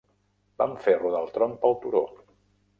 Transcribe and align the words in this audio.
Vam 0.61 0.73
fer 0.85 0.95
rodar 1.03 1.21
el 1.27 1.31
tronc 1.37 1.63
pel 1.67 1.79
turó. 1.87 2.05